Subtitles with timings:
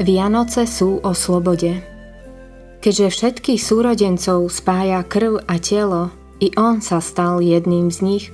[0.00, 1.84] Vianoce sú o slobode.
[2.80, 6.08] Keďže všetkých súrodencov spája krv a telo,
[6.40, 8.24] i on sa stal jedným z nich,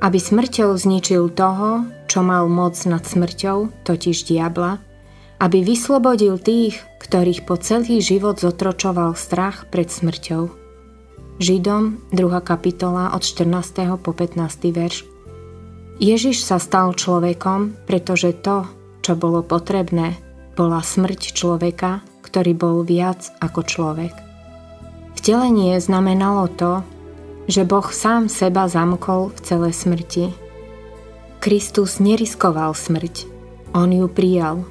[0.00, 4.80] aby smrťou zničil toho, čo mal moc nad smrťou, totiž diabla,
[5.44, 10.48] aby vyslobodil tých, ktorých po celý život zotročoval strach pred smrťou.
[11.36, 12.40] Židom 2.
[12.40, 14.00] kapitola od 14.
[14.00, 14.40] po 15.
[14.72, 15.04] verš
[16.00, 18.64] Ježiš sa stal človekom, pretože to,
[19.04, 20.29] čo bolo potrebné,
[20.60, 24.12] bola smrť človeka, ktorý bol viac ako človek.
[25.16, 26.84] Vtelenie znamenalo to,
[27.48, 30.36] že Boh sám seba zamkol v celé smrti.
[31.40, 33.24] Kristus neriskoval smrť,
[33.72, 34.68] on ju prijal.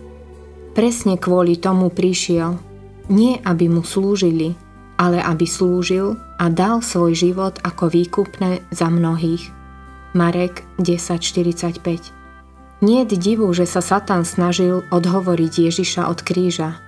[0.78, 2.62] Presne kvôli tomu prišiel,
[3.10, 4.54] nie aby mu slúžili,
[5.02, 9.50] ale aby slúžil a dal svoj život ako výkupné za mnohých.
[10.14, 12.19] Marek 10.45
[12.80, 16.80] nie je divu, že sa Satan snažil odhovoriť Ježiša od kríža.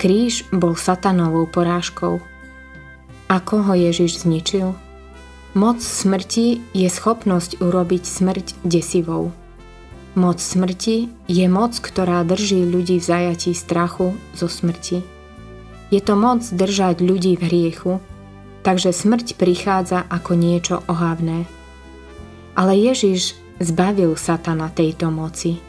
[0.00, 2.18] Kríž bol satanovou porážkou.
[3.28, 4.72] Ako ho Ježiš zničil?
[5.52, 9.36] Moc smrti je schopnosť urobiť smrť desivou.
[10.16, 15.04] Moc smrti je moc, ktorá drží ľudí v zajatí strachu zo smrti.
[15.92, 17.92] Je to moc držať ľudí v hriechu,
[18.64, 21.44] takže smrť prichádza ako niečo ohavné.
[22.56, 25.60] Ale Ježiš Zbavil satana tejto moci.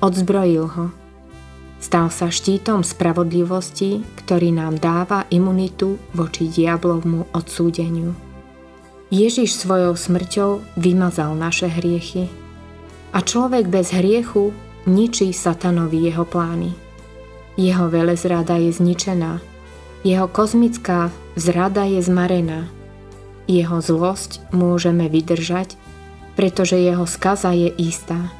[0.00, 0.86] Odzbrojil ho.
[1.80, 8.12] Stal sa štítom spravodlivosti, ktorý nám dáva imunitu voči diablovmu odsúdeniu.
[9.10, 12.30] Ježiš svojou smrťou vymazal naše hriechy.
[13.10, 14.54] A človek bez hriechu
[14.86, 16.70] ničí satanovi jeho plány.
[17.58, 19.42] Jeho velezrada je zničená.
[20.06, 22.70] Jeho kozmická zrada je zmarená.
[23.50, 25.74] Jeho zlosť môžeme vydržať
[26.40, 28.32] pretože jeho skaza je istá.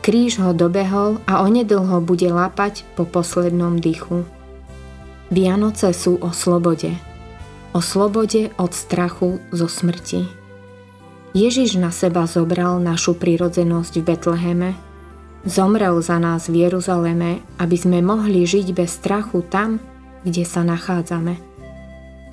[0.00, 4.24] Kríž ho dobehol a onedlho bude lápať po poslednom dychu.
[5.28, 6.96] Vianoce sú o slobode.
[7.76, 10.24] O slobode od strachu zo smrti.
[11.36, 14.70] Ježiš na seba zobral našu prirodzenosť v Betleheme,
[15.44, 19.76] zomrel za nás v Jeruzaleme, aby sme mohli žiť bez strachu tam,
[20.24, 21.36] kde sa nachádzame.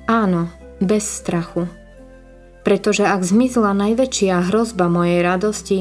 [0.08, 0.48] Áno,
[0.80, 1.81] bez strachu
[2.62, 5.78] pretože ak zmizla najväčšia hrozba mojej radosti,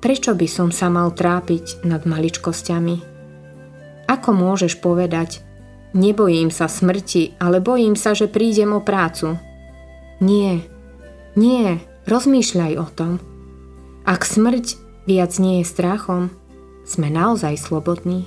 [0.00, 2.96] prečo by som sa mal trápiť nad maličkosťami?
[4.08, 5.44] Ako môžeš povedať,
[5.94, 9.38] nebojím sa smrti, ale bojím sa, že prídem o prácu?
[10.18, 10.64] Nie,
[11.36, 11.78] nie,
[12.10, 13.12] rozmýšľaj o tom.
[14.02, 16.34] Ak smrť viac nie je strachom,
[16.82, 18.26] sme naozaj slobodní.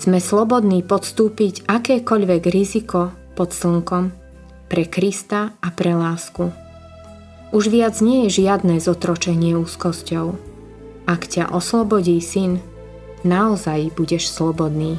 [0.00, 4.10] Sme slobodní podstúpiť akékoľvek riziko pod slnkom
[4.72, 6.48] pre Krista a pre lásku.
[7.52, 10.40] Už viac nie je žiadne zotročenie úzkosťou.
[11.04, 12.64] Ak ťa oslobodí syn,
[13.28, 14.96] naozaj budeš slobodný.